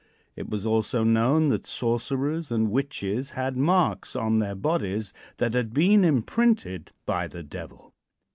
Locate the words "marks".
3.55-4.15